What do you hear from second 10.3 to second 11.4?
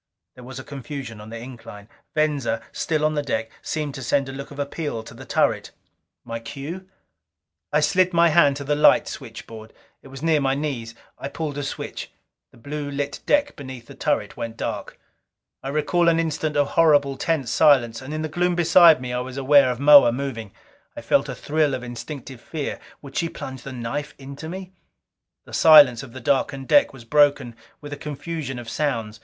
my knees. I